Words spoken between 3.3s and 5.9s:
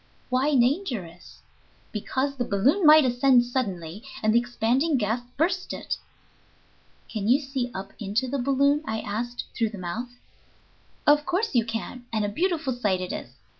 suddenly, and the expanding gas burst